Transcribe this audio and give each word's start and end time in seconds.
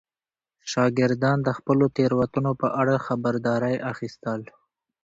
شاګردان 0.71 1.37
د 1.43 1.49
خپلو 1.57 1.85
تېروتنو 1.95 2.51
په 2.61 2.67
اړه 2.81 2.95
خبرداری 3.07 3.75
اخیستل. 3.91 4.41